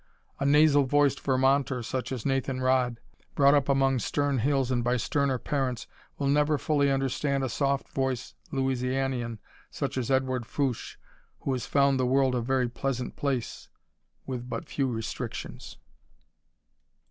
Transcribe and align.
A 0.39 0.47
nasal 0.47 0.85
voiced 0.85 1.19
Vermonter, 1.19 1.83
such 1.83 2.11
as 2.11 2.25
Nathan 2.25 2.59
Rodd, 2.59 2.99
brought 3.35 3.53
up 3.53 3.69
among 3.69 3.99
stern 3.99 4.39
hills 4.39 4.71
and 4.71 4.83
by 4.83 4.97
sterner 4.97 5.37
parents, 5.37 5.85
will 6.17 6.25
never 6.25 6.57
fully 6.57 6.89
understand 6.89 7.43
a 7.43 7.49
soft 7.49 7.87
voiced 7.87 8.33
Louisianian, 8.51 9.37
such 9.69 9.99
as 9.99 10.09
Edouard 10.09 10.47
Fouche, 10.47 10.97
who 11.41 11.51
has 11.53 11.67
found 11.67 11.99
the 11.99 12.07
world 12.07 12.33
a 12.33 12.41
very 12.41 12.67
pleasant 12.67 13.15
place 13.15 13.69
with 14.25 14.49
but 14.49 14.67
few 14.67 14.87
restrictions. 14.87 15.77